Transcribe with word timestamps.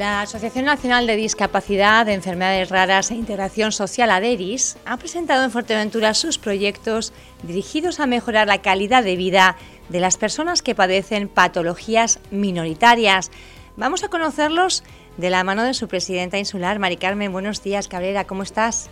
La 0.00 0.22
Asociación 0.22 0.64
Nacional 0.64 1.06
de 1.06 1.14
Discapacidad, 1.14 2.06
de 2.06 2.14
Enfermedades 2.14 2.70
Raras 2.70 3.10
e 3.10 3.16
Integración 3.16 3.70
Social, 3.70 4.10
ADERIS, 4.10 4.78
ha 4.86 4.96
presentado 4.96 5.44
en 5.44 5.50
Fuerteventura 5.50 6.14
sus 6.14 6.38
proyectos 6.38 7.12
dirigidos 7.42 8.00
a 8.00 8.06
mejorar 8.06 8.46
la 8.46 8.62
calidad 8.62 9.04
de 9.04 9.16
vida 9.16 9.58
de 9.90 10.00
las 10.00 10.16
personas 10.16 10.62
que 10.62 10.74
padecen 10.74 11.28
patologías 11.28 12.18
minoritarias. 12.30 13.30
Vamos 13.76 14.02
a 14.02 14.08
conocerlos 14.08 14.84
de 15.18 15.28
la 15.28 15.44
mano 15.44 15.64
de 15.64 15.74
su 15.74 15.86
presidenta 15.86 16.38
insular, 16.38 16.78
Mari 16.78 16.96
Carmen. 16.96 17.30
Buenos 17.30 17.62
días, 17.62 17.86
Cabrera, 17.86 18.24
¿cómo 18.24 18.42
estás? 18.42 18.88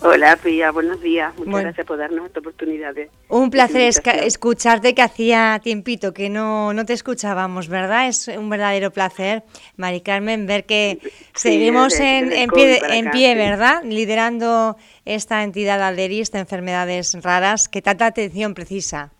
Hola, 0.00 0.36
Pia, 0.36 0.70
buenos 0.70 1.00
días. 1.00 1.36
Muchas 1.38 1.62
gracias 1.62 1.86
por 1.86 1.98
darnos 1.98 2.26
esta 2.26 2.38
oportunidad. 2.38 2.94
un 3.28 3.50
placer 3.50 3.92
escucharte, 4.22 4.94
que 4.94 5.02
hacía 5.02 5.60
tiempito 5.62 6.14
que 6.14 6.30
no, 6.30 6.72
no 6.72 6.84
te 6.84 6.92
escuchábamos, 6.92 7.68
¿verdad? 7.68 8.06
Es 8.06 8.28
un 8.28 8.48
verdadero 8.48 8.92
placer, 8.92 9.42
Mari 9.76 10.00
Carmen, 10.00 10.46
ver 10.46 10.66
que 10.66 10.98
seguimos 11.34 11.98
en, 11.98 12.32
en, 12.32 12.48
pie, 12.50 12.80
en 12.88 13.10
pie 13.10 13.34
¿verdad? 13.34 13.82
Liderando 13.82 14.76
esta 15.04 15.42
entidad 15.42 15.82
alderis 15.82 16.30
de 16.30 16.38
enfermedades 16.38 17.18
raras 17.22 17.68
que 17.68 17.82
tanta 17.82 18.06
atención 18.06 18.54
precisa. 18.54 19.10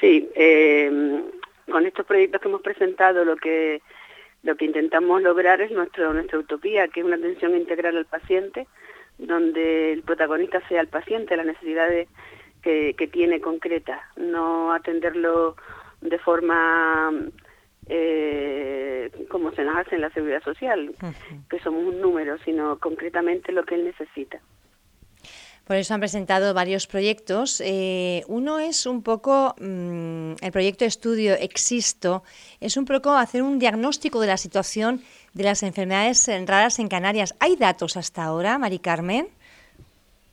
Sí, 0.00 0.28
eh, 0.34 1.22
con 1.70 1.86
estos 1.86 2.04
proyectos 2.04 2.40
que 2.40 2.48
hemos 2.48 2.62
presentado, 2.62 3.24
lo 3.24 3.36
que 3.36 3.80
lo 4.42 4.56
que 4.56 4.64
intentamos 4.64 5.22
lograr 5.22 5.60
es 5.60 5.70
nuestro, 5.70 6.12
nuestra 6.12 6.38
utopía, 6.38 6.88
que 6.88 7.00
es 7.00 7.06
una 7.06 7.16
atención 7.16 7.56
integral 7.56 7.96
al 7.96 8.06
paciente, 8.06 8.66
donde 9.18 9.92
el 9.92 10.02
protagonista 10.02 10.66
sea 10.68 10.80
el 10.80 10.88
paciente, 10.88 11.36
las 11.36 11.46
necesidades 11.46 12.08
que, 12.62 12.94
que 12.96 13.06
tiene 13.06 13.40
concretas, 13.40 14.00
no 14.16 14.72
atenderlo 14.72 15.56
de 16.00 16.18
forma 16.18 17.12
eh, 17.88 19.10
como 19.28 19.52
se 19.52 19.64
nos 19.64 19.76
hace 19.76 19.96
en 19.96 20.02
la 20.02 20.10
seguridad 20.10 20.42
social, 20.42 20.94
que 21.48 21.58
somos 21.60 21.84
un 21.84 22.00
número, 22.00 22.38
sino 22.38 22.78
concretamente 22.78 23.52
lo 23.52 23.64
que 23.64 23.74
él 23.74 23.84
necesita. 23.84 24.40
Por 25.66 25.76
eso 25.76 25.94
han 25.94 26.00
presentado 26.00 26.54
varios 26.54 26.86
proyectos. 26.86 27.62
Eh, 27.64 28.24
uno 28.26 28.58
es 28.58 28.84
un 28.84 29.02
poco 29.02 29.54
mm, 29.60 30.32
el 30.40 30.52
proyecto 30.52 30.84
estudio 30.84 31.34
Existo, 31.34 32.24
es 32.60 32.76
un 32.76 32.84
poco 32.84 33.12
hacer 33.12 33.42
un 33.42 33.58
diagnóstico 33.58 34.20
de 34.20 34.26
la 34.26 34.36
situación 34.36 35.00
de 35.34 35.44
las 35.44 35.62
enfermedades 35.62 36.28
raras 36.46 36.78
en 36.78 36.88
Canarias. 36.88 37.34
¿Hay 37.40 37.56
datos 37.56 37.96
hasta 37.96 38.24
ahora, 38.24 38.58
Mari 38.58 38.80
Carmen? 38.80 39.28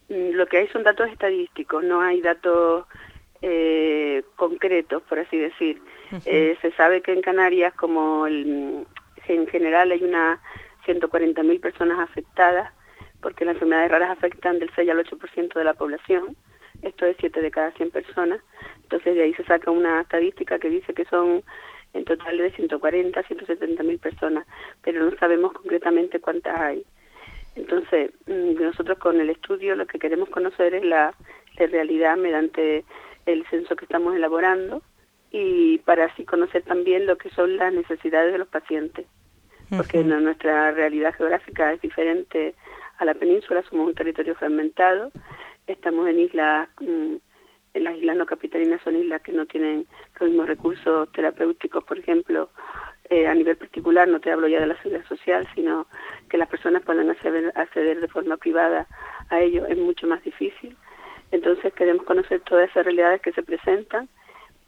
Mm, 0.09 0.31
lo 0.31 0.47
que 0.47 0.57
hay 0.57 0.67
son 0.69 0.83
datos 0.83 1.09
estadísticos, 1.09 1.83
no 1.83 2.01
hay 2.01 2.21
datos 2.21 2.85
eh, 3.41 4.23
concretos, 4.35 5.03
por 5.03 5.19
así 5.19 5.37
decir. 5.37 5.81
Eh, 6.25 6.57
se 6.61 6.71
sabe 6.71 7.01
que 7.01 7.13
en 7.13 7.21
Canarias, 7.21 7.73
como 7.75 8.25
en 8.25 8.85
general 9.51 9.91
hay 9.91 10.03
unas 10.03 10.39
140.000 10.87 11.61
personas 11.61 11.99
afectadas, 11.99 12.73
porque 13.21 13.45
las 13.45 13.55
enfermedades 13.55 13.91
raras 13.91 14.11
afectan 14.11 14.59
del 14.59 14.71
6 14.75 14.89
al 14.89 15.05
8% 15.05 15.53
de 15.53 15.63
la 15.63 15.73
población, 15.73 16.35
esto 16.81 17.05
es 17.05 17.17
7 17.19 17.41
de 17.41 17.51
cada 17.51 17.71
100 17.71 17.91
personas, 17.91 18.41
entonces 18.83 19.15
de 19.15 19.23
ahí 19.23 19.33
se 19.33 19.43
saca 19.43 19.71
una 19.71 20.01
estadística 20.01 20.59
que 20.59 20.69
dice 20.69 20.93
que 20.93 21.05
son 21.05 21.43
en 21.93 22.05
total 22.05 22.37
de 22.37 22.51
140 22.51 23.19
a 23.19 23.23
170 23.23 23.83
mil 23.83 23.99
personas, 23.99 24.45
pero 24.83 25.03
no 25.03 25.15
sabemos 25.17 25.53
concretamente 25.53 26.19
cuántas 26.19 26.59
hay. 26.59 26.83
Entonces, 27.55 28.11
mm, 28.27 28.61
nosotros 28.61 28.97
con 28.99 29.19
el 29.19 29.29
estudio 29.29 29.75
lo 29.75 29.87
que 29.87 29.99
queremos 29.99 30.29
conocer 30.29 30.73
es 30.73 30.83
la, 30.83 31.13
realidad 31.57 32.15
mediante 32.15 32.85
el 33.25 33.45
censo 33.47 33.75
que 33.75 33.83
estamos 33.83 34.15
elaborando 34.15 34.81
y 35.29 35.79
para 35.79 36.05
así 36.05 36.23
conocer 36.23 36.61
también 36.63 37.05
lo 37.05 37.17
que 37.17 37.29
son 37.31 37.57
las 37.57 37.73
necesidades 37.73 38.31
de 38.31 38.37
los 38.37 38.47
pacientes, 38.47 39.05
porque 39.75 40.01
nuestra 40.05 40.71
realidad 40.71 41.13
geográfica 41.15 41.73
es 41.73 41.81
diferente 41.81 42.55
a 42.99 43.05
la 43.05 43.13
península, 43.13 43.63
somos 43.63 43.87
un 43.87 43.95
territorio 43.95 44.35
fragmentado, 44.35 45.11
estamos 45.67 46.07
en 46.09 46.19
islas, 46.19 46.69
mm, 46.81 47.15
en 47.73 47.83
las 47.83 47.95
islas 47.95 48.17
no 48.17 48.25
capitalinas 48.25 48.81
son 48.83 48.97
islas 48.97 49.21
que 49.21 49.31
no 49.31 49.45
tienen 49.45 49.87
los 50.19 50.29
mismos 50.29 50.47
recursos 50.47 51.11
terapéuticos, 51.13 51.83
por 51.85 51.97
ejemplo, 51.97 52.49
eh, 53.09 53.25
a 53.25 53.33
nivel 53.33 53.55
particular, 53.57 54.07
no 54.07 54.19
te 54.19 54.31
hablo 54.31 54.47
ya 54.47 54.59
de 54.59 54.67
la 54.67 54.77
seguridad 54.81 55.07
social, 55.07 55.47
sino 55.55 55.87
que 56.29 56.37
las 56.37 56.49
personas 56.49 56.83
puedan 56.83 57.09
acceder, 57.09 57.51
acceder 57.55 58.01
de 58.01 58.07
forma 58.07 58.37
privada 58.37 58.87
a 59.29 59.39
ello, 59.39 59.65
es 59.65 59.77
mucho 59.77 60.05
más 60.05 60.21
difícil. 60.23 60.75
Entonces 61.31 61.73
queremos 61.73 62.03
conocer 62.05 62.41
todas 62.41 62.69
esas 62.69 62.83
realidades 62.83 63.21
que 63.21 63.31
se 63.31 63.43
presentan 63.43 64.09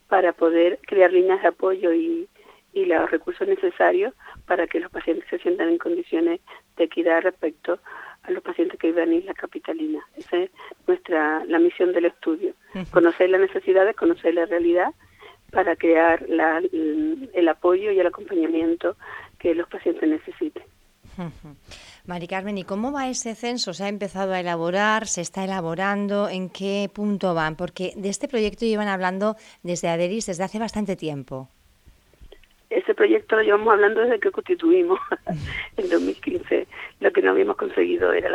para 0.08 0.32
poder 0.32 0.80
crear 0.88 1.12
líneas 1.12 1.42
de 1.42 1.50
apoyo 1.50 1.94
y, 1.94 2.30
y 2.74 2.86
los 2.86 3.12
recursos 3.12 3.48
necesarios 3.48 4.14
para 4.46 4.68
que 4.68 4.80
los 4.80 4.92
pacientes 4.92 5.28
se 5.30 5.40
sientan 5.40 5.70
en 5.70 5.78
condiciones 5.78 6.40
de 6.78 6.84
equidad 6.86 7.22
respecto 7.22 7.80
a 8.24 8.32
los 8.32 8.44
pacientes 8.44 8.80
que 8.80 8.88
viven 8.88 9.10
en 9.10 9.20
Isla 9.20 9.34
Capitalina. 9.34 10.00
Esa 10.16 10.38
es 10.38 10.52
nuestra 10.88 11.44
la 11.46 11.60
misión 11.60 11.94
del 11.94 12.06
estudio, 12.06 12.54
conocer 12.92 13.30
las 13.30 13.42
necesidades, 13.42 13.96
conocer 13.96 14.34
la 14.34 14.46
realidad 14.46 14.94
para 15.52 15.76
crear 15.76 16.24
el, 16.24 17.48
apoyo 17.50 17.92
y 17.92 18.00
el 18.00 18.08
acompañamiento 18.08 18.96
que 19.38 19.54
los 19.54 19.68
pacientes 19.68 20.08
necesiten. 20.08 20.64
Mari 22.06 22.28
Carmen, 22.28 22.58
¿y 22.58 22.64
cómo 22.64 22.92
va 22.92 23.10
ese 23.10 23.36
censo? 23.36 23.74
¿Se 23.74 23.84
ha 23.84 23.90
empezado 23.90 24.34
a 24.34 24.40
elaborar? 24.40 25.08
¿Se 25.08 25.22
está 25.22 25.44
elaborando? 25.44 26.30
¿En 26.30 26.50
qué 26.50 26.90
punto 26.92 27.34
van? 27.34 27.56
Porque 27.56 27.94
de 27.96 28.10
este 28.10 28.28
proyecto 28.28 28.66
llevan 28.66 28.88
hablando 28.88 29.36
desde 29.62 29.90
Aderis 29.90 30.26
desde 30.26 30.44
hace 30.44 30.58
bastante 30.58 30.96
tiempo. 30.96 31.50
Ese 32.72 32.96
proyecto 32.96 33.36
lo 33.36 33.44
llevamos 33.44 33.74
hablando 33.74 34.00
desde 34.00 34.20
que 34.20 34.32
constituimos 34.32 34.98
en 35.78 35.90
2015. 35.90 36.68
Lo 37.02 37.12
que 37.12 37.22
no 37.22 37.32
habíamos 37.32 37.58
conseguido 37.58 38.14
era 38.14 38.30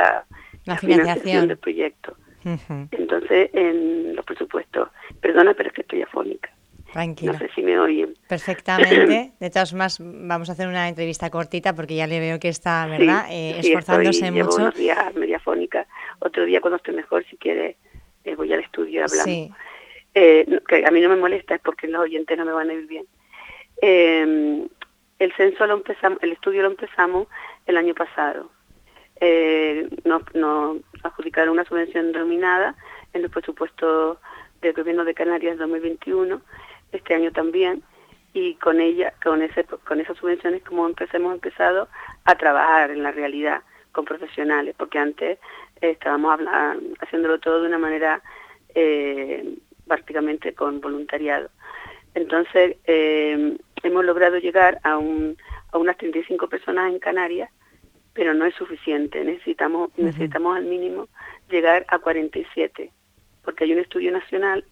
la, 0.65 0.77
financiación. 0.77 1.49
del 1.49 1.57
proyecto. 1.57 2.17
Entonces, 2.93 3.51
en 3.55 4.15
los 4.15 4.25
presupuestos, 4.25 4.91
perdona, 5.21 5.55
pero 5.55 5.71
es 5.71 5.75
que 5.75 5.81
estoy 5.81 6.03
afónica. 6.03 6.51
Tranquila. 6.93 7.33
No 7.33 7.39
sé 7.39 7.51
si 7.55 7.63
me 7.63 7.79
oyen. 7.79 8.15
Perfectamente. 8.29 9.33
De 9.41 9.51
todas 9.51 9.71
formas, 9.71 9.99
vamos 10.01 10.49
a 10.49 10.53
hacer 10.53 10.69
una 10.69 10.89
entrevista 10.89 11.31
cortita 11.31 11.75
porque 11.75 11.97
ya 11.97 12.07
le 12.07 12.21
veo 12.21 12.39
que 12.39 12.49
está, 12.49 12.87
¿verdad? 12.87 13.27
eh, 13.31 13.59
esforzándose 13.59 14.31
mucho. 14.31 14.45
Llevo 14.45 14.57
unos 14.57 14.75
días 14.77 15.15
media 15.15 15.39
afónica. 15.39 15.87
Otro 16.21 16.45
día, 16.45 16.61
cuando 16.61 16.77
esté 16.77 16.93
mejor, 16.93 17.25
si 17.29 17.37
quiere, 17.37 17.77
eh, 18.25 18.35
voy 18.37 18.53
al 18.53 18.61
estudio 18.61 19.01
y 19.01 19.03
hablamos. 19.03 19.25
Sí. 19.25 19.51
Eh, 20.15 20.61
que 20.69 20.87
a 20.87 20.91
mí 20.91 21.01
no 21.01 21.09
me 21.09 21.17
molesta, 21.17 21.57
es 21.57 21.61
porque 21.61 21.89
los 21.89 22.01
oyentes 22.03 22.39
no 22.39 22.45
me 22.45 22.53
van 22.53 22.71
a 22.71 22.75
ir 22.75 22.87
bien. 22.87 23.07
Eh, 23.83 24.67
el 25.19 25.33
censo 25.35 25.67
lo 25.67 25.75
empezamos, 25.75 26.23
el 26.23 26.33
estudio 26.33 26.63
lo 26.63 26.69
empezamos 26.69 27.29
el 27.67 27.77
año 27.77 27.95
pasado. 27.95 28.51
Eh, 29.21 29.89
nos, 30.05 30.23
adjudicaron 31.03 31.55
una 31.55 31.65
subvención 31.65 32.13
denominada 32.13 32.75
en 33.15 33.23
los 33.23 33.31
presupuestos 33.31 34.19
del 34.61 34.75
gobierno 34.75 35.05
de 35.05 35.15
Canarias 35.15 35.57
2021, 35.59 36.41
este 36.93 37.15
año 37.15 37.33
también, 37.33 37.83
y 38.35 38.55
con 38.57 38.81
ella, 38.81 39.15
con 39.23 39.41
ese, 39.41 39.65
con 39.65 40.01
esas 40.01 40.19
subvenciones 40.19 40.63
como 40.65 40.87
hemos 40.87 41.35
empezado 41.35 41.89
a 42.25 42.35
trabajar 42.35 42.91
en 42.91 43.03
la 43.03 43.13
realidad 43.13 43.63
con 43.93 44.05
profesionales, 44.05 44.75
porque 44.77 44.99
antes 44.99 45.39
estábamos 45.81 46.39
haciéndolo 47.01 47.41
todo 47.41 47.63
de 47.63 47.69
una 47.69 47.79
manera 47.79 48.23
eh, 48.75 49.57
prácticamente 49.87 50.53
con 50.55 50.83
voluntariado. 50.83 51.49
Entonces, 52.15 52.77
eh, 52.85 53.57
hemos 53.87 54.05
logrado 54.05 54.39
llegar 54.39 54.81
a, 54.83 54.99
un, 54.99 55.37
a 55.73 55.79
unas 55.79 55.97
35 55.97 56.49
personas 56.49 56.93
en 56.93 56.99
Canarias, 56.99 57.51
pero 58.13 58.35
no 58.35 58.45
es 58.47 58.55
suficiente. 58.55 59.25
Necesitamos, 59.25 59.91
necesitamos 59.97 60.57
al 60.57 60.65
mínimo 60.65 61.09
llegar 61.51 61.85
a 61.89 61.99
47, 61.99 62.91
porque 63.45 63.65
hay 63.65 63.73
un 63.73 63.81
estudio 63.81 64.13
nacional 64.13 64.65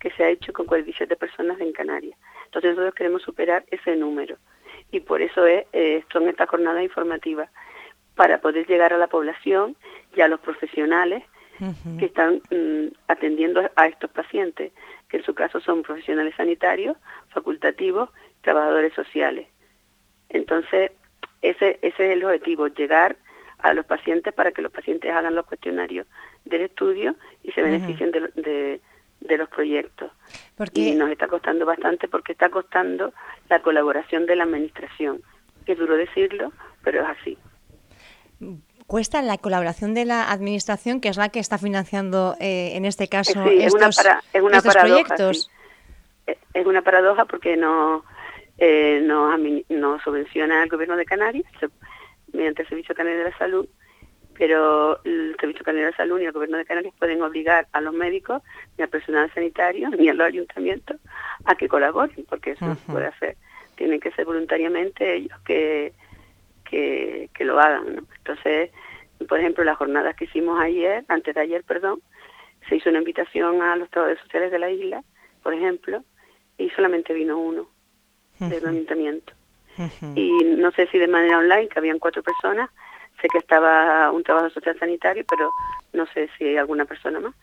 que 0.00 0.10
se 0.12 0.24
ha 0.24 0.28
hecho 0.28 0.52
con 0.52 0.66
47 0.66 1.16
personas 1.16 1.60
en 1.60 1.72
Canarias. 1.72 2.18
Entonces 2.46 2.70
nosotros 2.70 2.94
queremos 2.94 3.22
superar 3.22 3.64
ese 3.70 3.96
número. 3.96 4.36
Y 4.90 5.00
por 5.00 5.22
eso 5.22 5.46
es, 5.46 5.66
eh, 5.72 6.04
son 6.12 6.28
estas 6.28 6.48
jornadas 6.48 6.82
informativas, 6.82 7.50
para 8.14 8.40
poder 8.40 8.66
llegar 8.66 8.92
a 8.92 8.98
la 8.98 9.08
población 9.08 9.76
y 10.14 10.20
a 10.20 10.28
los 10.28 10.40
profesionales 10.40 11.24
que 11.98 12.06
están 12.06 12.42
mm, 12.50 12.94
atendiendo 13.06 13.62
a 13.76 13.86
estos 13.86 14.10
pacientes, 14.10 14.72
que 15.08 15.18
en 15.18 15.24
su 15.24 15.34
caso 15.34 15.60
son 15.60 15.82
profesionales 15.82 16.34
sanitarios, 16.36 16.96
facultativos, 17.28 18.10
trabajadores 18.44 18.92
sociales. 18.94 19.48
Entonces, 20.28 20.92
ese, 21.42 21.78
ese 21.82 22.06
es 22.06 22.12
el 22.12 22.24
objetivo, 22.24 22.68
llegar 22.68 23.16
a 23.58 23.72
los 23.74 23.86
pacientes 23.86 24.32
para 24.32 24.52
que 24.52 24.62
los 24.62 24.70
pacientes 24.70 25.10
hagan 25.12 25.34
los 25.34 25.46
cuestionarios 25.46 26.06
del 26.44 26.62
estudio 26.62 27.16
y 27.42 27.52
se 27.52 27.62
beneficien 27.62 28.10
de, 28.10 28.80
de, 29.20 29.38
los 29.38 29.48
proyectos. 29.48 30.12
Y 30.74 30.94
nos 30.94 31.10
está 31.10 31.26
costando 31.28 31.64
bastante 31.64 32.06
porque 32.06 32.32
está 32.32 32.50
costando 32.50 33.14
la 33.48 33.60
colaboración 33.60 34.26
de 34.26 34.36
la 34.36 34.44
administración. 34.44 35.22
Es 35.66 35.78
duro 35.78 35.96
decirlo, 35.96 36.52
pero 36.82 37.02
es 37.02 37.08
así 37.08 37.38
cuesta 38.86 39.22
la 39.22 39.38
colaboración 39.38 39.94
de 39.94 40.04
la 40.04 40.30
administración, 40.30 41.00
que 41.00 41.08
es 41.08 41.16
la 41.16 41.28
que 41.28 41.40
está 41.40 41.58
financiando 41.58 42.36
eh, 42.40 42.72
en 42.74 42.84
este 42.84 43.08
caso 43.08 43.44
estos, 43.44 43.98
es 44.32 44.42
una, 44.42 44.60
proyectos. 44.60 45.50
Es 46.26 46.66
una 46.66 46.82
paradoja 46.82 47.24
porque 47.24 47.56
no 47.56 48.04
eh, 48.58 49.00
nos, 49.02 49.38
nos 49.68 50.02
subvenciona 50.02 50.62
el 50.62 50.68
gobierno 50.68 50.96
de 50.96 51.04
Canarias 51.04 51.46
mediante 52.32 52.62
el 52.62 52.68
Servicio 52.68 52.94
Canario 52.94 53.18
de 53.18 53.30
la 53.30 53.38
Salud, 53.38 53.68
pero 54.36 55.02
el 55.04 55.36
Servicio 55.40 55.64
Canario 55.64 55.86
de 55.86 55.90
la 55.92 55.96
Salud 55.96 56.20
y 56.20 56.24
el 56.24 56.32
gobierno 56.32 56.58
de 56.58 56.64
Canarias 56.64 56.94
pueden 56.98 57.22
obligar 57.22 57.68
a 57.72 57.80
los 57.80 57.94
médicos, 57.94 58.42
ni 58.76 58.82
al 58.82 58.90
personal 58.90 59.32
sanitario, 59.32 59.90
ni 59.90 60.08
a 60.08 60.14
los 60.14 60.26
ayuntamientos 60.26 61.00
a 61.44 61.54
que 61.54 61.68
colaboren, 61.68 62.24
porque 62.28 62.52
eso 62.52 62.66
no 62.66 62.74
se 62.74 62.92
puede 62.92 63.06
hacer. 63.06 63.36
Tienen 63.76 64.00
que 64.00 64.12
ser 64.12 64.24
voluntariamente 64.24 65.16
ellos 65.16 65.38
que, 65.44 65.92
que, 66.64 67.28
lo 67.40 67.60
hagan. 67.60 68.06
Entonces, 68.18 68.70
por 69.28 69.38
ejemplo, 69.38 69.62
las 69.64 69.76
jornadas 69.76 70.16
que 70.16 70.24
hicimos 70.24 70.60
ayer, 70.60 71.04
antes 71.08 71.34
de 71.34 71.40
ayer, 71.40 71.62
perdón, 71.64 72.00
se 72.68 72.76
hizo 72.76 72.90
una 72.90 72.98
invitación 72.98 73.62
a 73.62 73.76
los 73.76 73.90
trabajadores 73.90 74.22
sociales 74.22 74.50
de 74.50 74.58
la 74.58 74.70
isla, 74.70 75.04
por 75.42 75.54
ejemplo, 75.54 76.02
y 76.58 76.70
solamente 76.70 77.12
vino 77.12 77.38
uno 77.38 77.68
del 78.38 78.66
ayuntamiento. 78.66 79.32
Y 80.14 80.44
no 80.56 80.70
sé 80.72 80.86
si 80.88 80.98
de 80.98 81.08
manera 81.08 81.38
online, 81.38 81.68
que 81.68 81.78
habían 81.78 81.98
cuatro 81.98 82.22
personas, 82.22 82.70
sé 83.20 83.28
que 83.28 83.38
estaba 83.38 84.10
un 84.12 84.22
trabajo 84.22 84.50
social 84.50 84.78
sanitario, 84.78 85.24
pero 85.28 85.50
no 85.92 86.06
sé 86.12 86.28
si 86.36 86.44
hay 86.44 86.56
alguna 86.56 86.84
persona 86.84 87.20
más. 87.20 87.34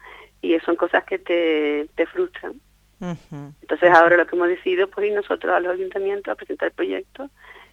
Y 0.41 0.57
son 0.59 0.75
cosas 0.75 1.03
que 1.03 1.19
te, 1.19 1.87
te 1.95 2.05
frustran. 2.05 2.53
Entonces 3.61 3.91
ahora 3.91 4.15
lo 4.15 4.27
que 4.27 4.35
hemos 4.35 4.47
decidido 4.47 4.87
pues 4.87 5.07
ir 5.07 5.13
nosotros 5.13 5.51
a 5.51 5.59
los 5.59 5.73
ayuntamientos 5.73 6.31
a 6.31 6.35
presentar 6.35 6.67
el 6.67 6.73
proyecto 6.75 7.31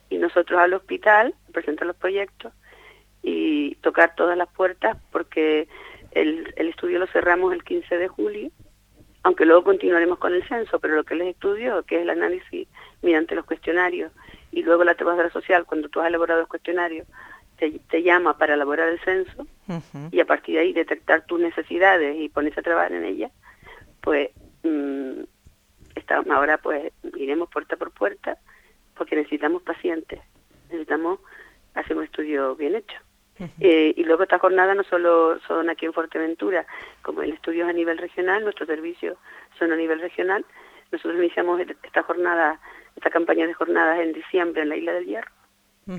y 0.08 0.16
nosotros 0.16 0.58
al 0.58 0.72
hospital 0.72 1.34
a 1.48 1.52
presentar 1.52 1.86
los 1.86 1.96
proyectos 1.96 2.52
y 3.22 3.74
tocar 3.76 4.14
todas 4.14 4.38
las 4.38 4.48
puertas 4.48 4.96
porque 5.12 5.68
el, 6.12 6.54
el 6.56 6.68
estudio 6.68 6.98
lo 6.98 7.06
cerramos 7.08 7.52
el 7.52 7.62
15 7.62 7.98
de 7.98 8.08
julio 8.08 8.50
aunque 9.28 9.44
luego 9.44 9.62
continuaremos 9.62 10.18
con 10.18 10.32
el 10.32 10.42
censo, 10.48 10.80
pero 10.80 10.96
lo 10.96 11.04
que 11.04 11.14
les 11.14 11.28
estudio, 11.28 11.82
que 11.82 11.96
es 11.96 12.02
el 12.02 12.08
análisis 12.08 12.66
mediante 13.02 13.34
los 13.34 13.44
cuestionarios, 13.44 14.10
y 14.52 14.62
luego 14.62 14.84
la 14.84 14.94
trabajadora 14.94 15.30
social, 15.30 15.66
cuando 15.66 15.90
tú 15.90 16.00
has 16.00 16.08
elaborado 16.08 16.40
el 16.40 16.46
cuestionario, 16.46 17.04
te, 17.58 18.02
llama 18.02 18.38
para 18.38 18.54
elaborar 18.54 18.88
el 18.88 18.98
censo, 19.00 19.46
y 20.10 20.20
a 20.20 20.24
partir 20.24 20.54
de 20.54 20.62
ahí 20.62 20.72
detectar 20.72 21.26
tus 21.26 21.38
necesidades 21.38 22.16
y 22.18 22.30
ponerse 22.30 22.60
a 22.60 22.62
trabajar 22.62 22.92
en 22.92 23.04
ellas, 23.04 23.30
pues 24.00 24.30
mmm, 24.62 25.20
ahora 26.30 26.56
pues 26.56 26.90
iremos 27.18 27.50
puerta 27.50 27.76
por 27.76 27.90
puerta, 27.90 28.38
porque 28.96 29.14
necesitamos 29.14 29.60
pacientes, 29.60 30.20
necesitamos 30.70 31.20
hacer 31.74 31.98
un 31.98 32.04
estudio 32.04 32.56
bien 32.56 32.76
hecho. 32.76 32.96
Eh, 33.60 33.94
y 33.96 34.04
luego 34.04 34.22
esta 34.22 34.38
jornada 34.38 34.74
no 34.74 34.84
solo 34.84 35.38
son 35.46 35.68
aquí 35.70 35.86
en 35.86 35.92
Fuerteventura, 35.92 36.66
como 37.02 37.22
el 37.22 37.32
estudio 37.32 37.64
es 37.64 37.70
a 37.70 37.72
nivel 37.72 37.98
regional, 37.98 38.44
nuestros 38.44 38.68
servicios 38.68 39.16
son 39.58 39.72
a 39.72 39.76
nivel 39.76 40.00
regional. 40.00 40.44
Nosotros 40.92 41.18
iniciamos 41.18 41.60
esta 41.60 42.02
jornada, 42.02 42.60
esta 42.96 43.10
campaña 43.10 43.46
de 43.46 43.54
jornadas 43.54 44.00
en 44.00 44.12
diciembre 44.12 44.62
en 44.62 44.68
la 44.68 44.76
Isla 44.76 44.92
del 44.92 45.06
Hierro, 45.06 45.30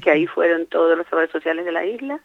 que 0.01 0.12
ahí 0.12 0.28
fueron 0.28 0.66
todos 0.68 0.98
los 0.98 1.06
trabajadores 1.07 1.31
sociales 1.31 1.66
de 1.66 1.72
la 1.72 1.86
isla, 1.86 2.19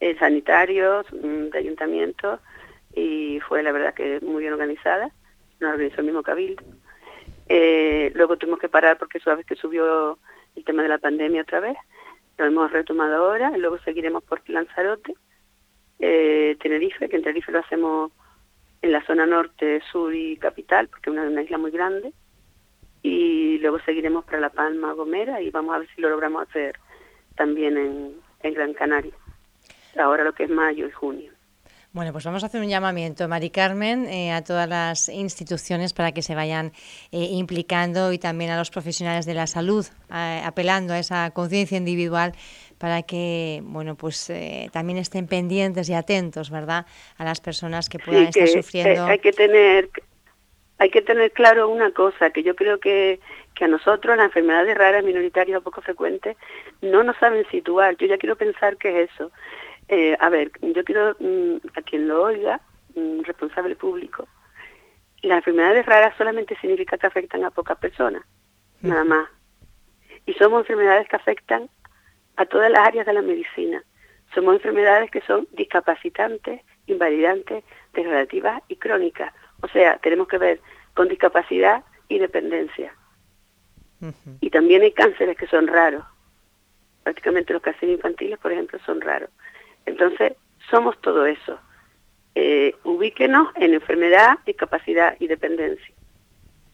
eh, 0.00 0.16
sanitarios, 0.18 1.06
mm, 1.12 1.50
de 1.50 1.58
ayuntamientos, 1.58 2.40
y 2.94 3.40
fue 3.40 3.62
la 3.62 3.72
verdad 3.72 3.94
que 3.94 4.20
muy 4.20 4.42
bien 4.42 4.52
organizada, 4.52 5.10
nos 5.60 5.72
organizó 5.72 6.00
el 6.00 6.06
mismo 6.06 6.22
cabildo. 6.22 6.62
Eh, 7.48 8.12
luego 8.14 8.36
tuvimos 8.36 8.58
que 8.58 8.68
parar 8.68 8.98
porque 8.98 9.20
sabes 9.20 9.46
que 9.46 9.56
subió 9.56 10.18
el 10.54 10.64
tema 10.64 10.82
de 10.82 10.88
la 10.88 10.98
pandemia 10.98 11.42
otra 11.42 11.60
vez, 11.60 11.76
lo 12.38 12.46
hemos 12.46 12.70
retomado 12.70 13.16
ahora, 13.16 13.52
y 13.56 13.60
luego 13.60 13.78
seguiremos 13.78 14.22
por 14.22 14.48
Lanzarote, 14.48 15.14
eh, 15.98 16.56
Tenerife, 16.60 17.08
que 17.08 17.16
en 17.16 17.22
Tenerife 17.22 17.52
lo 17.52 17.58
hacemos 17.58 18.12
en 18.80 18.92
la 18.92 19.04
zona 19.04 19.26
norte, 19.26 19.82
sur 19.90 20.14
y 20.14 20.36
capital, 20.36 20.88
porque 20.88 21.10
es 21.10 21.16
una, 21.16 21.42
isla 21.42 21.58
muy 21.58 21.72
grande, 21.72 22.12
y 23.02 23.58
luego 23.58 23.80
seguiremos 23.80 24.24
para 24.24 24.40
La 24.40 24.50
Palma, 24.50 24.92
Gomera, 24.92 25.40
y 25.42 25.50
vamos 25.50 25.74
a 25.74 25.78
ver 25.78 25.88
si 25.94 26.00
lo 26.00 26.10
logramos 26.10 26.48
hacer 26.48 26.78
también 27.34 27.76
en, 27.76 28.14
en 28.42 28.54
Gran 28.54 28.72
Canaria, 28.74 29.14
ahora 29.98 30.24
lo 30.24 30.32
que 30.32 30.44
es 30.44 30.50
mayo 30.50 30.86
y 30.86 30.92
junio. 30.92 31.37
Bueno, 31.92 32.12
pues 32.12 32.24
vamos 32.24 32.42
a 32.42 32.46
hacer 32.46 32.60
un 32.60 32.68
llamamiento, 32.68 33.26
Mari 33.28 33.48
Carmen, 33.48 34.06
eh, 34.06 34.30
a 34.30 34.44
todas 34.44 34.68
las 34.68 35.08
instituciones 35.08 35.94
para 35.94 36.12
que 36.12 36.20
se 36.20 36.34
vayan 36.34 36.72
eh, 37.12 37.28
implicando 37.32 38.12
y 38.12 38.18
también 38.18 38.50
a 38.50 38.58
los 38.58 38.70
profesionales 38.70 39.24
de 39.24 39.32
la 39.32 39.46
salud, 39.46 39.86
apelando 40.10 40.92
a 40.92 40.98
esa 40.98 41.30
conciencia 41.30 41.78
individual 41.78 42.34
para 42.76 43.02
que, 43.02 43.60
bueno, 43.64 43.96
pues 43.96 44.28
eh, 44.30 44.68
también 44.70 44.98
estén 44.98 45.26
pendientes 45.26 45.88
y 45.88 45.94
atentos, 45.94 46.50
¿verdad?, 46.50 46.86
a 47.16 47.24
las 47.24 47.40
personas 47.40 47.88
que 47.88 47.98
puedan 47.98 48.24
estar 48.24 48.46
sufriendo. 48.48 49.06
hay 49.06 49.18
que 49.18 49.32
tener 49.32 49.88
hay 50.80 50.90
que 50.90 51.02
tener 51.02 51.32
claro 51.32 51.68
una 51.68 51.90
cosa, 51.90 52.30
que 52.30 52.44
yo 52.44 52.54
creo 52.54 52.78
que, 52.78 53.18
que 53.56 53.64
a 53.64 53.68
nosotros 53.68 54.16
las 54.16 54.26
enfermedades 54.26 54.78
raras, 54.78 55.02
minoritarias 55.02 55.58
o 55.58 55.62
poco 55.62 55.82
frecuentes, 55.82 56.36
no 56.80 57.02
nos 57.02 57.16
saben 57.16 57.44
situar. 57.50 57.96
Yo 57.96 58.06
ya 58.06 58.16
quiero 58.16 58.36
pensar 58.36 58.76
que 58.76 59.02
es 59.02 59.10
eso. 59.10 59.32
Eh, 59.88 60.16
a 60.20 60.28
ver, 60.28 60.50
yo 60.60 60.84
quiero 60.84 61.16
mm, 61.18 61.56
a 61.74 61.82
quien 61.82 62.08
lo 62.08 62.22
oiga, 62.22 62.60
un 62.94 63.24
responsable 63.24 63.76
público, 63.76 64.28
las 65.22 65.38
enfermedades 65.38 65.86
raras 65.86 66.16
solamente 66.16 66.56
significa 66.60 66.96
que 66.96 67.06
afectan 67.06 67.44
a 67.44 67.50
pocas 67.50 67.78
personas, 67.78 68.22
nada 68.80 69.04
más. 69.04 69.28
Y 70.26 70.34
somos 70.34 70.60
enfermedades 70.60 71.08
que 71.08 71.16
afectan 71.16 71.68
a 72.36 72.46
todas 72.46 72.70
las 72.70 72.86
áreas 72.86 73.06
de 73.06 73.12
la 73.12 73.22
medicina. 73.22 73.82
Somos 74.34 74.54
enfermedades 74.54 75.10
que 75.10 75.20
son 75.22 75.48
discapacitantes, 75.52 76.62
invalidantes, 76.86 77.64
degradativas 77.94 78.62
y 78.68 78.76
crónicas. 78.76 79.32
O 79.62 79.68
sea, 79.68 79.98
tenemos 79.98 80.28
que 80.28 80.38
ver 80.38 80.60
con 80.94 81.08
discapacidad 81.08 81.84
y 82.08 82.18
dependencia. 82.18 82.94
Y 84.40 84.50
también 84.50 84.82
hay 84.82 84.92
cánceres 84.92 85.36
que 85.36 85.48
son 85.48 85.66
raros. 85.66 86.04
Prácticamente 87.02 87.52
los 87.52 87.62
cánceres 87.62 87.96
infantiles, 87.96 88.38
por 88.38 88.52
ejemplo, 88.52 88.78
son 88.86 89.00
raros. 89.00 89.30
Entonces, 89.88 90.34
somos 90.70 91.00
todo 91.00 91.26
eso. 91.26 91.58
Eh, 92.34 92.74
ubíquenos 92.84 93.48
en 93.56 93.74
enfermedad, 93.74 94.38
discapacidad 94.46 95.16
y 95.18 95.26
dependencia. 95.26 95.94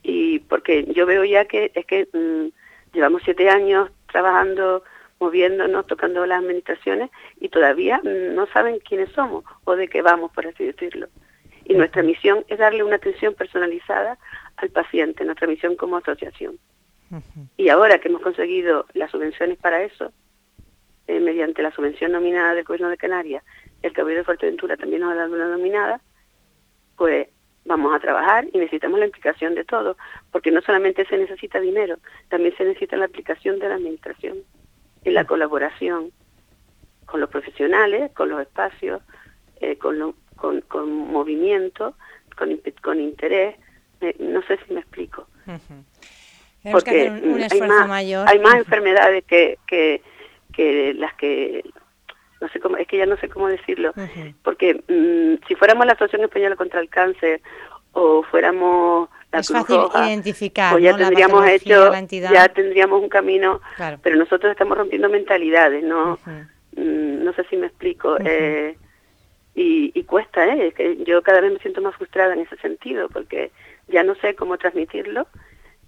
Y 0.03 0.41
porque 0.41 0.85
yo 0.93 1.07
veo 1.07 1.25
ya 1.25 1.47
que 1.47 1.73
es 1.75 1.87
que 1.87 2.09
mm, 2.13 2.95
llevamos 2.95 3.23
siete 3.25 3.49
años 3.49 3.91
trabajando, 4.11 4.83
moviéndonos, 5.21 5.87
tocando 5.87 6.27
las 6.27 6.41
administraciones 6.41 7.11
y 7.41 7.49
todavía 7.49 8.01
no 8.05 8.47
saben 8.49 8.81
quiénes 8.81 9.11
somos 9.13 9.45
o 9.65 9.77
de 9.77 9.89
qué 9.89 10.03
vamos, 10.03 10.31
por 10.33 10.47
así 10.47 10.65
decirlo. 10.65 11.09
Y 11.65 11.75
nuestra 11.75 12.03
misión 12.03 12.45
es 12.49 12.59
darle 12.59 12.83
una 12.83 12.97
atención 12.97 13.35
personalizada 13.35 14.19
al 14.57 14.71
paciente, 14.71 15.25
nuestra 15.25 15.47
misión 15.47 15.77
como 15.77 15.97
asociación. 15.97 16.59
Y 17.57 17.69
ahora 17.69 18.01
que 18.01 18.09
hemos 18.09 18.23
conseguido 18.23 18.87
las 18.93 19.11
subvenciones 19.13 19.57
para 19.59 19.83
eso, 19.85 20.13
eh, 21.07 21.21
mediante 21.21 21.63
la 21.63 21.73
subvención 21.73 22.13
nominada 22.13 22.55
del 22.55 22.65
Gobierno 22.65 22.89
de 22.89 22.97
Canarias, 22.97 23.45
el 23.83 23.93
Cabildo 23.93 24.21
de 24.21 24.25
Fuerteventura 24.25 24.77
también 24.77 25.03
nos 25.03 25.13
ha 25.13 25.17
dado 25.17 25.35
una 25.35 25.49
nominada, 25.49 26.01
pues 26.97 27.29
vamos 27.65 27.95
a 27.95 27.99
trabajar 27.99 28.47
y 28.53 28.59
necesitamos 28.59 28.99
la 28.99 29.07
implicación 29.07 29.55
de 29.55 29.65
todos, 29.65 29.97
porque 30.31 30.51
no 30.51 30.61
solamente 30.61 31.07
se 31.07 31.17
necesita 31.17 31.61
dinero, 31.61 31.97
también 32.29 32.57
se 32.57 32.65
necesita 32.65 32.97
la 32.97 33.07
aplicación 33.07 33.59
de 33.59 33.69
la 33.69 33.75
administración 33.77 34.39
y 35.05 35.11
la 35.11 35.25
colaboración 35.25 36.13
con 37.07 37.21
los 37.21 37.31
profesionales, 37.31 38.11
con 38.13 38.29
los 38.29 38.41
espacios, 38.41 39.03
eh, 39.61 39.77
con, 39.77 40.15
con, 40.37 40.91
movimiento, 40.91 41.95
con, 42.37 42.61
con 42.83 43.01
interés. 43.01 43.57
Eh, 44.01 44.17
no 44.19 44.43
sé 44.43 44.59
si 44.67 44.75
me 44.75 44.81
explico. 44.81 45.27
Porque 46.73 47.11
hay, 47.11 47.61
más, 47.61 47.89
mayor. 47.89 48.27
hay 48.27 48.39
más 48.39 48.55
enfermedades 48.55 49.25
que, 49.25 49.59
que, 49.67 50.03
que 50.55 50.95
las 50.95 51.15
que 51.15 51.65
no 52.41 52.49
sé 52.49 52.61
cómo 52.61 52.77
es 52.77 52.87
que 52.87 52.99
ya 52.99 53.07
no 53.07 53.17
sé 53.17 53.29
cómo 53.29 53.49
decirlo 53.49 53.93
porque 54.43 54.75
mm, 54.89 55.47
si 55.47 55.55
fuéramos 55.55 55.87
la 55.87 55.93
asociación 55.93 56.25
española 56.25 56.57
contra 56.57 56.81
el 56.81 56.89
cáncer 56.89 57.41
o 57.93 58.23
fuéramos 58.25 59.09
la 59.33 59.41
es 59.41 59.49
fácil 59.49 59.81
identificar 59.95 60.73
pues 60.73 60.85
ya 60.85 60.97
tendríamos 60.97 61.47
hecho 61.49 61.93
ya 62.11 62.49
tendríamos 62.49 63.03
un 63.03 63.09
camino 63.09 63.61
pero 64.03 64.17
nosotros 64.17 64.51
estamos 64.51 64.77
rompiendo 64.77 65.09
mentalidades 65.09 65.83
no 65.83 66.19
mm, 66.77 67.25
no 67.25 67.33
sé 67.33 67.45
si 67.45 67.57
me 67.57 67.67
explico 67.67 68.17
eh, 68.21 68.77
y, 69.55 69.93
y, 69.95 70.03
cuesta 70.05 70.53
eh 70.53 70.73
que 70.73 71.05
yo 71.05 71.23
cada 71.23 71.41
vez 71.41 71.53
me 71.53 71.59
siento 71.61 71.81
más 71.81 71.95
frustrada 71.95 72.35
en 72.35 72.41
ese 72.41 72.57
sentido 72.57 73.09
porque 73.09 73.53
ya 73.89 74.03
no 74.03 74.17
sé 74.17 74.35
cómo 74.35 74.59
transmitirlo 74.59 75.27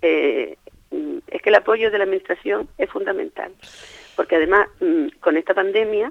eh, 0.03 0.57
mm, 0.91 1.19
es 1.27 1.43
que 1.43 1.49
el 1.49 1.57
apoyo 1.57 1.91
de 1.91 1.99
la 1.99 2.05
administración 2.05 2.69
es 2.79 2.89
fundamental 2.91 3.53
porque 4.17 4.37
además 4.37 4.69
mm, 4.81 5.19
con 5.21 5.37
esta 5.37 5.55
pandemia 5.55 6.11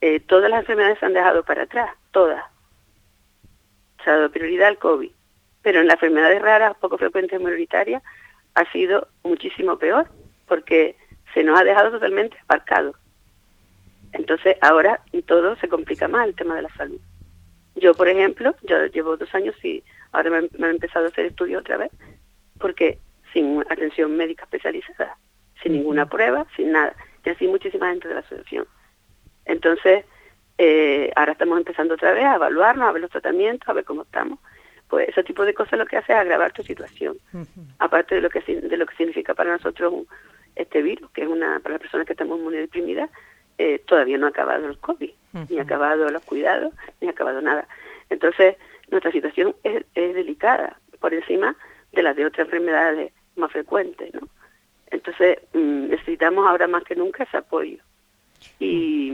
eh, 0.00 0.20
todas 0.20 0.50
las 0.50 0.60
enfermedades 0.60 0.98
se 0.98 1.06
han 1.06 1.14
dejado 1.14 1.42
para 1.42 1.62
atrás, 1.62 1.90
todas. 2.12 2.44
Se 4.04 4.10
ha 4.10 4.16
dado 4.16 4.30
prioridad 4.30 4.68
al 4.68 4.78
COVID, 4.78 5.10
pero 5.62 5.80
en 5.80 5.86
las 5.86 5.94
enfermedades 5.94 6.40
raras, 6.40 6.76
poco 6.80 6.96
frecuentes 6.96 7.38
minoritarias, 7.38 8.02
ha 8.54 8.70
sido 8.72 9.08
muchísimo 9.24 9.78
peor, 9.78 10.08
porque 10.46 10.96
se 11.34 11.42
nos 11.44 11.58
ha 11.58 11.64
dejado 11.64 11.90
totalmente 11.90 12.36
aparcado. 12.44 12.94
Entonces 14.12 14.56
ahora 14.60 15.00
todo 15.26 15.56
se 15.56 15.68
complica 15.68 16.08
más 16.08 16.26
el 16.26 16.34
tema 16.34 16.56
de 16.56 16.62
la 16.62 16.74
salud. 16.74 17.00
Yo, 17.76 17.94
por 17.94 18.08
ejemplo, 18.08 18.54
yo 18.62 18.86
llevo 18.86 19.16
dos 19.16 19.32
años 19.34 19.54
y 19.64 19.84
ahora 20.12 20.30
me, 20.30 20.48
me 20.58 20.66
han 20.66 20.74
empezado 20.74 21.06
a 21.06 21.08
hacer 21.08 21.26
estudios 21.26 21.60
otra 21.60 21.76
vez, 21.76 21.90
porque 22.58 22.98
sin 23.32 23.60
atención 23.70 24.16
médica 24.16 24.44
especializada, 24.44 25.16
sin 25.62 25.72
ninguna 25.72 26.06
prueba, 26.06 26.46
sin 26.56 26.72
nada. 26.72 26.94
Y 27.24 27.30
así 27.30 27.46
muchísima 27.46 27.90
gente 27.90 28.08
de 28.08 28.14
la 28.14 28.20
asociación. 28.20 28.66
Entonces, 29.44 30.04
eh, 30.58 31.10
ahora 31.16 31.32
estamos 31.32 31.58
empezando 31.58 31.94
otra 31.94 32.12
vez 32.12 32.24
a 32.24 32.36
evaluarnos, 32.36 32.88
a 32.88 32.92
ver 32.92 33.02
los 33.02 33.10
tratamientos, 33.10 33.68
a 33.68 33.72
ver 33.72 33.84
cómo 33.84 34.02
estamos. 34.02 34.38
Pues 34.88 35.08
ese 35.08 35.22
tipo 35.22 35.44
de 35.44 35.54
cosas 35.54 35.78
lo 35.78 35.86
que 35.86 35.96
hace 35.96 36.12
es 36.12 36.18
agravar 36.18 36.52
tu 36.52 36.62
situación. 36.62 37.16
Aparte 37.78 38.16
de 38.16 38.20
lo 38.20 38.28
que 38.28 38.40
de 38.40 38.76
lo 38.76 38.86
que 38.86 38.96
significa 38.96 39.34
para 39.34 39.52
nosotros 39.52 40.06
este 40.56 40.82
virus, 40.82 41.10
que 41.12 41.22
es 41.22 41.28
una 41.28 41.60
para 41.60 41.74
las 41.74 41.80
personas 41.80 42.06
que 42.06 42.12
estamos 42.12 42.40
muy 42.40 42.54
deprimidas, 42.54 43.08
eh, 43.58 43.78
todavía 43.86 44.18
no 44.18 44.26
ha 44.26 44.30
acabado 44.30 44.66
el 44.66 44.78
COVID, 44.78 45.10
ni 45.48 45.58
ha 45.58 45.62
acabado 45.62 46.08
los 46.08 46.24
cuidados, 46.24 46.72
ni 47.00 47.08
ha 47.08 47.10
acabado 47.10 47.40
nada. 47.40 47.68
Entonces, 48.08 48.56
nuestra 48.90 49.12
situación 49.12 49.54
es, 49.62 49.84
delicada, 49.94 50.78
por 50.98 51.14
encima 51.14 51.56
de 51.92 52.02
las 52.02 52.16
de 52.16 52.26
otras 52.26 52.46
enfermedades 52.46 53.12
más 53.36 53.52
frecuentes, 53.52 54.12
¿no? 54.14 54.28
Entonces, 54.90 55.38
mm, 55.52 55.88
necesitamos 55.90 56.46
ahora 56.46 56.66
más 56.66 56.84
que 56.84 56.96
nunca 56.96 57.24
ese 57.24 57.36
apoyo. 57.36 57.78
Y, 58.58 59.12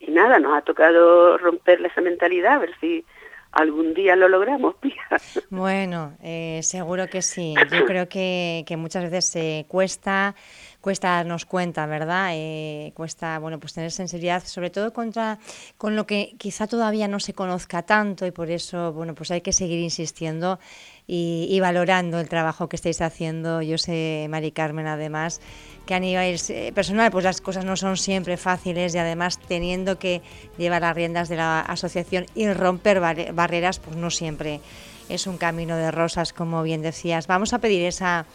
y 0.00 0.10
nada, 0.10 0.38
nos 0.38 0.56
ha 0.56 0.62
tocado 0.62 1.38
romperle 1.38 1.88
esa 1.88 2.00
mentalidad, 2.00 2.54
a 2.54 2.58
ver 2.58 2.74
si 2.80 3.04
algún 3.52 3.94
día 3.94 4.16
lo 4.16 4.28
logramos. 4.28 4.74
bueno, 5.50 6.16
eh, 6.22 6.60
seguro 6.62 7.06
que 7.08 7.22
sí. 7.22 7.54
Yo 7.70 7.84
creo 7.86 8.08
que, 8.08 8.64
que 8.66 8.76
muchas 8.76 9.04
veces 9.04 9.26
se 9.26 9.66
cuesta 9.68 10.34
cuesta 10.82 11.08
darnos 11.10 11.46
cuenta, 11.46 11.86
¿verdad? 11.86 12.32
Eh, 12.34 12.92
cuesta, 12.94 13.38
bueno, 13.38 13.58
pues 13.58 13.72
tener 13.72 13.92
sensibilidad, 13.92 14.44
sobre 14.44 14.68
todo 14.68 14.92
contra 14.92 15.38
con 15.78 15.96
lo 15.96 16.06
que 16.06 16.34
quizá 16.36 16.66
todavía 16.66 17.08
no 17.08 17.20
se 17.20 17.32
conozca 17.32 17.82
tanto 17.82 18.26
y 18.26 18.32
por 18.32 18.50
eso, 18.50 18.92
bueno, 18.92 19.14
pues 19.14 19.30
hay 19.30 19.40
que 19.40 19.52
seguir 19.52 19.78
insistiendo 19.78 20.58
y, 21.06 21.58
valorando 21.60 22.20
el 22.20 22.28
trabajo 22.28 22.68
que 22.68 22.76
estáis 22.76 23.00
haciendo. 23.00 23.62
Yo 23.62 23.78
sé, 23.78 24.26
Mari 24.30 24.50
Carmen, 24.50 24.86
además, 24.86 25.40
que 25.86 25.94
a 25.94 26.00
nivel 26.00 26.40
eh, 26.48 26.72
personal, 26.74 27.10
pues 27.10 27.24
las 27.24 27.40
cosas 27.40 27.64
no 27.64 27.76
son 27.76 27.96
siempre 27.96 28.36
fáciles 28.36 28.94
y 28.94 28.98
además 28.98 29.38
teniendo 29.38 29.98
que 29.98 30.22
llevar 30.58 30.82
las 30.82 30.96
riendas 30.96 31.28
de 31.28 31.36
la 31.36 31.60
asociación 31.60 32.26
y 32.34 32.52
romper 32.52 33.00
barreras, 33.00 33.78
pues 33.78 33.96
no 33.96 34.10
siempre 34.10 34.60
es 35.08 35.26
un 35.26 35.36
camino 35.36 35.76
de 35.76 35.90
rosas, 35.90 36.32
como 36.32 36.62
bien 36.62 36.82
decías. 36.82 37.26
Vamos 37.26 37.52
a 37.52 37.58
pedir 37.58 37.82
esa 37.86 38.26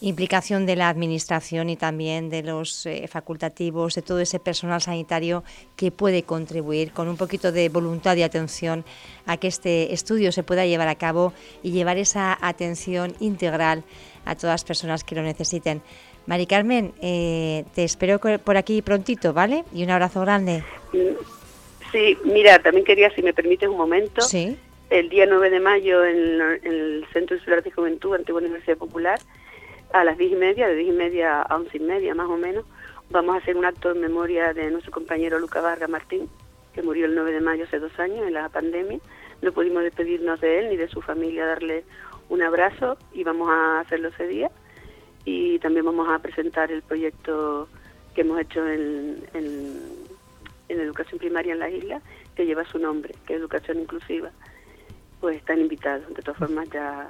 implicación 0.00 0.66
de 0.66 0.76
la 0.76 0.88
Administración 0.88 1.70
y 1.70 1.76
también 1.76 2.30
de 2.30 2.42
los 2.42 2.86
eh, 2.86 3.06
facultativos, 3.08 3.94
de 3.94 4.02
todo 4.02 4.20
ese 4.20 4.38
personal 4.38 4.80
sanitario 4.80 5.44
que 5.76 5.90
puede 5.90 6.22
contribuir 6.22 6.92
con 6.92 7.08
un 7.08 7.16
poquito 7.16 7.52
de 7.52 7.68
voluntad 7.68 8.16
y 8.16 8.22
atención 8.22 8.84
a 9.26 9.36
que 9.36 9.48
este 9.48 9.92
estudio 9.92 10.32
se 10.32 10.42
pueda 10.42 10.66
llevar 10.66 10.88
a 10.88 10.96
cabo 10.96 11.32
y 11.62 11.70
llevar 11.70 11.98
esa 11.98 12.36
atención 12.40 13.14
integral 13.20 13.84
a 14.24 14.34
todas 14.34 14.54
las 14.54 14.64
personas 14.64 15.04
que 15.04 15.14
lo 15.14 15.22
necesiten. 15.22 15.82
Mari 16.26 16.46
Carmen, 16.46 16.92
eh, 17.02 17.64
te 17.74 17.84
espero 17.84 18.18
por 18.18 18.56
aquí 18.56 18.80
prontito, 18.80 19.34
¿vale? 19.34 19.64
Y 19.74 19.84
un 19.84 19.90
abrazo 19.90 20.22
grande. 20.22 20.64
Sí, 21.92 22.18
mira, 22.24 22.58
también 22.60 22.84
quería, 22.84 23.14
si 23.14 23.22
me 23.22 23.34
permites 23.34 23.68
un 23.68 23.76
momento, 23.76 24.22
sí 24.22 24.58
el 24.90 25.08
día 25.08 25.26
9 25.26 25.50
de 25.50 25.60
mayo 25.60 26.04
en, 26.04 26.40
el 26.62 27.06
Centro 27.12 27.36
Insular 27.36 27.62
de 27.62 27.70
Juventud, 27.70 28.14
Antigua 28.14 28.40
Universidad 28.40 28.76
Popular, 28.76 29.18
a 29.92 30.04
las 30.04 30.18
10 30.18 30.32
y 30.32 30.36
media, 30.36 30.68
de 30.68 30.76
10 30.76 30.88
y 30.88 30.96
media 30.96 31.42
a 31.42 31.56
11 31.56 31.76
y 31.76 31.80
media 31.80 32.14
más 32.14 32.28
o 32.28 32.36
menos, 32.36 32.64
vamos 33.10 33.34
a 33.34 33.38
hacer 33.38 33.56
un 33.56 33.64
acto 33.64 33.92
en 33.92 34.00
memoria 34.00 34.52
de 34.52 34.70
nuestro 34.70 34.92
compañero 34.92 35.38
Luca 35.38 35.60
Vargas 35.60 35.88
Martín, 35.88 36.28
que 36.74 36.82
murió 36.82 37.06
el 37.06 37.14
9 37.14 37.32
de 37.32 37.40
mayo 37.40 37.64
hace 37.64 37.78
dos 37.78 37.98
años 37.98 38.26
en 38.26 38.34
la 38.34 38.48
pandemia. 38.48 38.98
No 39.42 39.52
pudimos 39.52 39.82
despedirnos 39.82 40.40
de 40.40 40.58
él 40.58 40.70
ni 40.70 40.76
de 40.76 40.88
su 40.88 41.00
familia, 41.00 41.46
darle 41.46 41.84
un 42.28 42.42
abrazo 42.42 42.98
y 43.12 43.22
vamos 43.24 43.48
a 43.50 43.80
hacerlo 43.80 44.08
ese 44.08 44.26
día. 44.26 44.50
Y 45.24 45.58
también 45.60 45.86
vamos 45.86 46.08
a 46.08 46.18
presentar 46.18 46.70
el 46.72 46.82
proyecto 46.82 47.68
que 48.14 48.22
hemos 48.22 48.40
hecho 48.40 48.68
en, 48.68 49.24
en, 49.34 49.80
en 50.68 50.80
educación 50.80 51.18
primaria 51.18 51.52
en 51.52 51.60
la 51.60 51.70
isla, 51.70 52.02
que 52.34 52.46
lleva 52.46 52.64
su 52.64 52.78
nombre, 52.78 53.14
que 53.26 53.34
es 53.34 53.40
Educación 53.40 53.80
Inclusiva 53.80 54.30
pues 55.24 55.38
están 55.38 55.58
invitados. 55.58 56.06
De 56.14 56.20
todas 56.20 56.36
formas, 56.36 56.68
ya, 56.68 57.08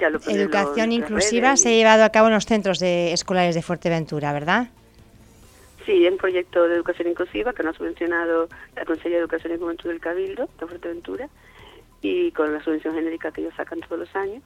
ya 0.00 0.08
lo 0.08 0.18
Educación 0.18 0.92
inclusiva 0.92 1.54
se 1.58 1.68
ha 1.68 1.72
llevado 1.72 2.04
a 2.04 2.08
cabo 2.08 2.28
en 2.28 2.32
los 2.32 2.46
centros 2.46 2.78
de 2.78 3.12
escolares 3.12 3.54
de 3.54 3.60
Fuerteventura, 3.60 4.32
¿verdad? 4.32 4.68
Sí, 5.84 6.08
un 6.08 6.16
proyecto 6.16 6.66
de 6.66 6.76
educación 6.76 7.08
inclusiva 7.08 7.52
que 7.52 7.62
nos 7.62 7.74
ha 7.74 7.78
subvencionado 7.80 8.48
la 8.74 8.86
Consejería 8.86 9.18
de 9.18 9.24
Educación 9.24 9.52
y 9.52 9.58
Juventud 9.58 9.90
del 9.90 10.00
Cabildo 10.00 10.48
de 10.58 10.66
Fuerteventura 10.66 11.28
y 12.00 12.30
con 12.30 12.54
la 12.54 12.64
subvención 12.64 12.94
genérica 12.94 13.30
que 13.30 13.42
ellos 13.42 13.52
sacan 13.58 13.80
todos 13.80 13.98
los 13.98 14.16
años. 14.16 14.42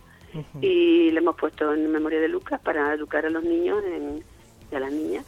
Y 0.60 1.12
le 1.12 1.18
hemos 1.18 1.36
puesto 1.36 1.72
en 1.72 1.88
memoria 1.88 2.18
de 2.18 2.26
Lucas 2.26 2.60
para 2.60 2.92
educar 2.94 3.26
a 3.26 3.30
los 3.30 3.44
niños 3.44 3.80
y 4.72 4.74
a 4.74 4.80
las 4.80 4.90
niñas 4.90 5.24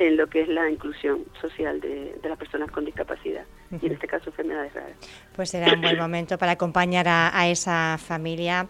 en 0.00 0.16
lo 0.16 0.28
que 0.28 0.40
es 0.40 0.48
la 0.48 0.68
inclusión 0.70 1.26
social 1.40 1.78
de, 1.80 2.18
las 2.24 2.38
personas 2.38 2.70
con 2.70 2.86
discapacidad 2.86 3.44
y 3.70 3.86
en 3.86 3.92
este 3.92 4.08
caso 4.08 4.30
enfermedades 4.30 4.72
raras. 4.72 4.96
Pues 5.36 5.50
será 5.50 5.74
un 5.74 5.82
buen 5.82 5.98
momento 5.98 6.38
para 6.38 6.52
acompañar 6.52 7.06
a, 7.06 7.48
esa 7.48 7.98
familia 7.98 8.66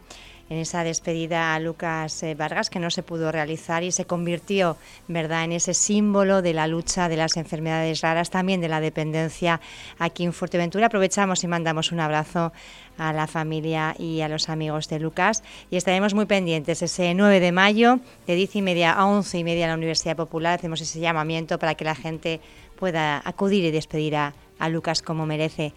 en 0.50 0.58
esa 0.58 0.84
despedida 0.84 1.54
a 1.54 1.60
Lucas 1.60 2.22
eh, 2.24 2.34
Vargas 2.34 2.68
que 2.68 2.80
no 2.80 2.90
se 2.90 3.04
pudo 3.04 3.30
realizar 3.32 3.84
y 3.84 3.92
se 3.92 4.04
convirtió, 4.04 4.76
¿verdad?, 5.08 5.44
en 5.44 5.52
ese 5.52 5.74
símbolo 5.74 6.42
de 6.42 6.52
la 6.52 6.66
lucha 6.66 7.08
de 7.08 7.16
las 7.16 7.36
enfermedades 7.36 8.00
raras, 8.02 8.30
también 8.30 8.60
de 8.60 8.68
la 8.68 8.80
dependencia 8.80 9.60
aquí 9.98 10.24
en 10.24 10.32
Fuerteventura. 10.32 10.86
Aprovechamos 10.86 11.44
y 11.44 11.46
mandamos 11.46 11.92
un 11.92 12.00
abrazo 12.00 12.52
a 12.98 13.12
la 13.12 13.28
familia 13.28 13.94
y 13.96 14.20
a 14.20 14.28
los 14.28 14.48
amigos 14.48 14.88
de 14.88 14.98
Lucas. 14.98 15.44
Y 15.70 15.76
estaremos 15.76 16.14
muy 16.14 16.26
pendientes 16.26 16.82
ese 16.82 17.14
9 17.14 17.38
de 17.38 17.52
mayo, 17.52 18.00
de 18.26 18.34
10 18.34 18.56
y 18.56 18.62
media 18.62 18.92
a 18.92 19.06
11 19.06 19.38
y 19.38 19.44
media 19.44 19.64
en 19.66 19.70
la 19.70 19.76
Universidad 19.76 20.16
Popular. 20.16 20.58
Hacemos 20.58 20.80
ese 20.80 20.98
llamamiento 20.98 21.60
para 21.60 21.76
que 21.76 21.84
la 21.84 21.94
gente 21.94 22.40
pueda 22.76 23.22
acudir 23.24 23.64
y 23.64 23.70
despedir 23.70 24.16
a, 24.16 24.34
Lucas 24.68 25.00
como 25.00 25.24
merece. 25.24 25.72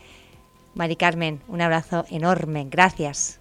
Mari 0.74 0.98
Carmen, 0.98 1.42
un 1.48 1.62
abrazo 1.62 2.06
enorme. 2.10 2.68
Gracias. 2.70 3.40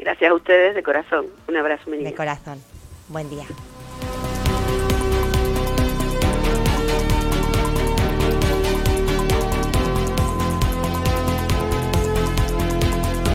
Gracias 0.00 0.30
a 0.30 0.34
ustedes 0.34 0.74
de 0.74 0.82
corazón. 0.82 1.26
Un 1.46 1.56
abrazo, 1.56 1.90
De 1.90 2.14
corazón. 2.14 2.58
Buen 3.08 3.28
día. 3.28 3.44